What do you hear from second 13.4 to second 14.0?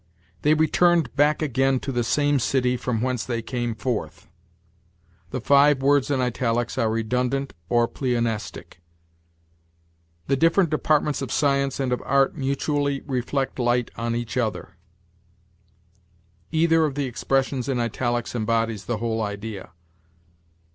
light